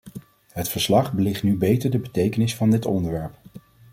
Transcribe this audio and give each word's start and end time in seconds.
Het 0.53 0.69
verslag 0.69 1.13
belicht 1.13 1.43
nu 1.43 1.57
beter 1.57 1.89
de 1.91 1.99
betekenis 1.99 2.55
van 2.55 2.69
dit 2.69 2.85
onderwerp. 2.85 3.35